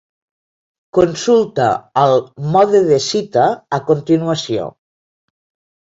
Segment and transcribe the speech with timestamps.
[0.97, 1.67] Consulta
[2.05, 2.15] el
[2.57, 3.47] "Mode de cita"
[3.81, 4.71] a continuació.